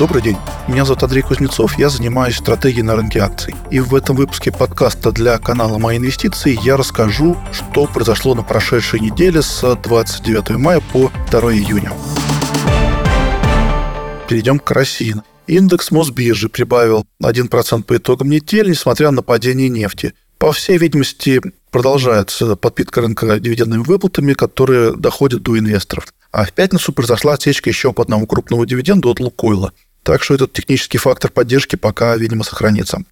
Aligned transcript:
Добрый 0.00 0.22
день. 0.22 0.38
Меня 0.66 0.86
зовут 0.86 1.02
Андрей 1.02 1.20
Кузнецов, 1.20 1.78
я 1.78 1.90
занимаюсь 1.90 2.36
стратегией 2.38 2.82
на 2.82 2.96
рынке 2.96 3.18
акций. 3.18 3.54
И 3.70 3.80
в 3.80 3.94
этом 3.94 4.16
выпуске 4.16 4.50
подкаста 4.50 5.12
для 5.12 5.36
канала 5.36 5.76
«Мои 5.76 5.98
инвестиции» 5.98 6.58
я 6.62 6.78
расскажу, 6.78 7.36
что 7.52 7.84
произошло 7.84 8.34
на 8.34 8.42
прошедшей 8.42 9.00
неделе 9.00 9.42
с 9.42 9.60
29 9.60 10.56
мая 10.56 10.80
по 10.90 11.12
2 11.30 11.52
июня. 11.52 11.92
Перейдем 14.26 14.58
к 14.58 14.70
России. 14.70 15.16
Индекс 15.46 15.90
Мосбиржи 15.90 16.48
прибавил 16.48 17.04
1% 17.22 17.82
по 17.82 17.96
итогам 17.98 18.30
недели, 18.30 18.70
несмотря 18.70 19.10
на 19.10 19.20
падение 19.20 19.68
нефти. 19.68 20.14
По 20.38 20.52
всей 20.52 20.78
видимости, 20.78 21.42
продолжается 21.70 22.56
подпитка 22.56 23.02
рынка 23.02 23.38
дивидендными 23.38 23.82
выплатами, 23.82 24.32
которые 24.32 24.96
доходят 24.96 25.42
до 25.42 25.58
инвесторов. 25.58 26.06
А 26.32 26.46
в 26.46 26.52
пятницу 26.54 26.94
произошла 26.94 27.34
отсечка 27.34 27.68
еще 27.68 27.92
по 27.92 28.02
одному 28.02 28.26
крупному 28.26 28.64
дивиденду 28.64 29.10
от 29.10 29.20
Лукойла. 29.20 29.74
Так 30.02 30.22
что 30.22 30.34
этот 30.34 30.52
технический 30.52 30.98
фактор 30.98 31.30
поддержки 31.30 31.76
пока, 31.76 32.16
видимо, 32.16 32.44
сохранится. 32.44 33.02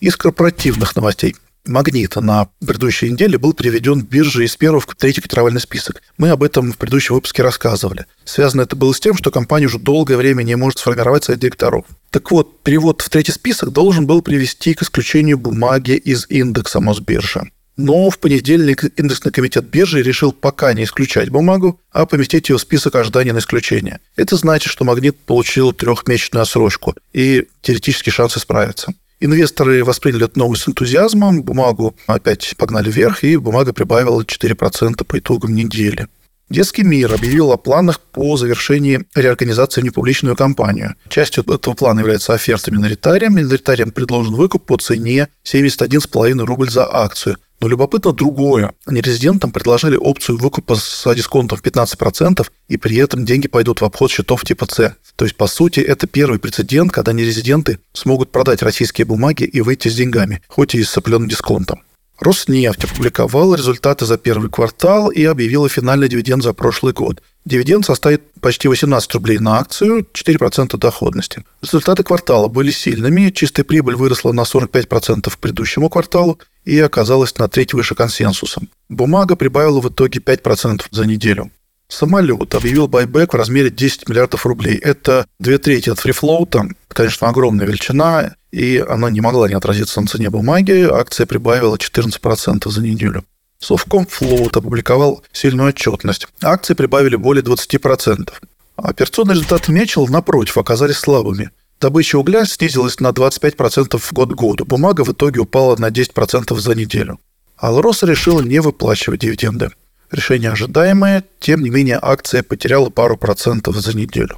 Из 0.00 0.16
корпоративных 0.16 0.94
новостей. 0.96 1.34
Магнит 1.66 2.16
на 2.16 2.48
предыдущей 2.60 3.10
неделе 3.10 3.36
был 3.36 3.52
переведен 3.52 4.00
биржей 4.00 4.46
из 4.46 4.56
первого 4.56 4.80
в 4.80 4.86
третий 4.96 5.20
котировальный 5.20 5.60
список. 5.60 6.02
Мы 6.16 6.30
об 6.30 6.42
этом 6.42 6.72
в 6.72 6.78
предыдущем 6.78 7.14
выпуске 7.14 7.42
рассказывали. 7.42 8.06
Связано 8.24 8.62
это 8.62 8.74
было 8.74 8.94
с 8.94 9.00
тем, 9.00 9.14
что 9.16 9.30
компания 9.30 9.66
уже 9.66 9.78
долгое 9.78 10.16
время 10.16 10.42
не 10.44 10.56
может 10.56 10.78
сформировать 10.78 11.24
совет 11.24 11.40
директоров. 11.40 11.84
Так 12.10 12.30
вот, 12.30 12.62
перевод 12.62 13.02
в 13.02 13.10
третий 13.10 13.32
список 13.32 13.70
должен 13.70 14.06
был 14.06 14.22
привести 14.22 14.72
к 14.72 14.82
исключению 14.82 15.36
бумаги 15.36 15.92
из 15.92 16.26
индекса 16.30 16.80
Мосбиржи. 16.80 17.50
Но 17.78 18.10
в 18.10 18.18
понедельник 18.18 18.84
индексный 18.98 19.30
комитет 19.30 19.64
биржи 19.64 20.02
решил 20.02 20.32
пока 20.32 20.72
не 20.72 20.82
исключать 20.82 21.30
бумагу, 21.30 21.80
а 21.92 22.06
поместить 22.06 22.48
ее 22.48 22.58
в 22.58 22.60
список 22.60 22.96
ожидания 22.96 23.32
на 23.32 23.38
исключение. 23.38 24.00
Это 24.16 24.34
значит, 24.34 24.72
что 24.72 24.84
«Магнит» 24.84 25.16
получил 25.16 25.72
трехмесячную 25.72 26.42
отсрочку 26.42 26.96
и 27.12 27.46
теоретически 27.62 28.10
шансы 28.10 28.40
справиться. 28.40 28.94
Инвесторы 29.20 29.84
восприняли 29.84 30.24
эту 30.24 30.40
новость 30.40 30.62
с 30.64 30.68
энтузиазмом, 30.68 31.44
бумагу 31.44 31.94
опять 32.08 32.54
погнали 32.56 32.90
вверх, 32.90 33.22
и 33.22 33.36
бумага 33.36 33.72
прибавила 33.72 34.22
4% 34.22 35.04
по 35.04 35.18
итогам 35.18 35.54
недели. 35.54 36.08
Детский 36.50 36.82
мир 36.82 37.14
объявил 37.14 37.52
о 37.52 37.58
планах 37.58 38.00
по 38.00 38.36
завершении 38.36 39.04
реорганизации 39.14 39.82
в 39.82 39.84
непубличную 39.84 40.34
компанию. 40.34 40.96
Частью 41.08 41.44
этого 41.44 41.74
плана 41.74 42.00
является 42.00 42.32
оферта 42.32 42.72
миноритариям. 42.72 43.36
Миноритариям 43.36 43.92
предложен 43.92 44.34
выкуп 44.34 44.64
по 44.64 44.78
цене 44.78 45.28
71,5 45.44 46.44
рубль 46.44 46.70
за 46.70 46.92
акцию. 46.92 47.36
Но 47.60 47.66
любопытно 47.66 48.12
другое. 48.12 48.72
Нерезидентам 48.86 49.50
предложили 49.50 49.96
опцию 49.96 50.38
выкупа 50.38 50.76
с 50.76 51.14
дисконтом 51.14 51.58
в 51.58 51.62
15%, 51.62 52.46
и 52.68 52.76
при 52.76 52.96
этом 52.96 53.24
деньги 53.24 53.48
пойдут 53.48 53.80
в 53.80 53.84
обход 53.84 54.10
счетов 54.10 54.44
типа 54.44 54.66
С. 54.70 54.94
То 55.16 55.24
есть, 55.24 55.36
по 55.36 55.48
сути, 55.48 55.80
это 55.80 56.06
первый 56.06 56.38
прецедент, 56.38 56.92
когда 56.92 57.12
нерезиденты 57.12 57.80
смогут 57.92 58.30
продать 58.30 58.62
российские 58.62 59.06
бумаги 59.06 59.42
и 59.42 59.60
выйти 59.60 59.88
с 59.88 59.94
деньгами, 59.94 60.40
хоть 60.46 60.76
и 60.76 60.84
с 60.84 60.96
определенным 60.96 61.28
дисконтом. 61.28 61.82
Роснефть 62.20 62.84
опубликовала 62.84 63.54
результаты 63.54 64.04
за 64.04 64.18
первый 64.18 64.50
квартал 64.50 65.08
и 65.08 65.24
объявила 65.24 65.68
финальный 65.68 66.08
дивиденд 66.08 66.42
за 66.42 66.52
прошлый 66.52 66.92
год. 66.92 67.22
Дивиденд 67.44 67.86
составит 67.86 68.22
почти 68.40 68.66
18 68.68 69.14
рублей 69.14 69.38
на 69.38 69.58
акцию, 69.58 70.06
4% 70.12 70.76
доходности. 70.76 71.44
Результаты 71.62 72.02
квартала 72.02 72.48
были 72.48 72.70
сильными, 72.70 73.30
чистая 73.30 73.64
прибыль 73.64 73.94
выросла 73.94 74.32
на 74.32 74.42
45% 74.42 75.30
к 75.30 75.38
предыдущему 75.38 75.88
кварталу 75.88 76.38
и 76.64 76.78
оказалась 76.80 77.36
на 77.38 77.48
треть 77.48 77.72
выше 77.72 77.94
консенсуса. 77.94 78.62
Бумага 78.88 79.36
прибавила 79.36 79.80
в 79.80 79.88
итоге 79.88 80.20
5% 80.20 80.86
за 80.90 81.06
неделю. 81.06 81.50
Самолет 81.88 82.54
объявил 82.54 82.86
байбек 82.86 83.32
в 83.32 83.36
размере 83.36 83.70
10 83.70 84.08
миллиардов 84.08 84.44
рублей. 84.44 84.76
Это 84.76 85.26
две 85.38 85.56
трети 85.56 85.88
от 85.88 85.98
фрифлоута. 85.98 86.68
Конечно, 86.88 87.28
огромная 87.28 87.66
величина, 87.66 88.34
и 88.50 88.78
она 88.78 89.10
не 89.10 89.20
могла 89.20 89.48
не 89.48 89.54
отразиться 89.54 90.00
на 90.00 90.06
цене 90.06 90.30
бумаги. 90.30 90.88
Акция 90.90 91.26
прибавила 91.26 91.76
14% 91.76 92.68
за 92.68 92.82
неделю. 92.82 93.24
Совкомфлоут 93.58 94.56
опубликовал 94.56 95.22
сильную 95.32 95.70
отчетность. 95.70 96.28
Акции 96.42 96.74
прибавили 96.74 97.16
более 97.16 97.42
20%. 97.42 98.32
Операционные 98.76 99.34
результаты 99.34 99.72
Мечел, 99.72 100.06
напротив, 100.06 100.56
оказались 100.58 100.96
слабыми. 100.96 101.50
Добыча 101.80 102.16
угля 102.16 102.44
снизилась 102.44 103.00
на 103.00 103.08
25% 103.08 104.00
год 104.12 104.30
к 104.30 104.34
году. 104.34 104.64
Бумага 104.64 105.02
в 105.02 105.12
итоге 105.12 105.40
упала 105.40 105.76
на 105.76 105.90
10% 105.90 106.56
за 106.58 106.74
неделю. 106.74 107.18
Алроса 107.56 108.06
решила 108.06 108.40
не 108.40 108.60
выплачивать 108.60 109.20
дивиденды. 109.20 109.70
Решение 110.10 110.50
ожидаемое, 110.50 111.24
тем 111.40 111.62
не 111.62 111.70
менее 111.70 111.98
акция 112.00 112.42
потеряла 112.42 112.88
пару 112.88 113.16
процентов 113.16 113.76
за 113.76 113.96
неделю. 113.96 114.36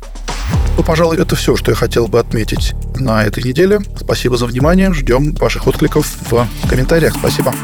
Ну, 0.77 0.83
пожалуй, 0.85 1.19
это 1.19 1.37
все, 1.37 1.57
что 1.57 1.71
я 1.71 1.77
хотел 1.77 2.09
бы 2.09 2.19
отметить 2.19 2.75
на 2.97 3.25
этой 3.25 3.43
неделе. 3.43 3.81
Спасибо 3.99 4.37
за 4.37 4.47
внимание. 4.47 4.93
Ждем 4.93 5.35
ваших 5.35 5.67
откликов 5.67 6.07
в 6.31 6.47
комментариях. 6.69 7.15
Спасибо. 7.15 7.55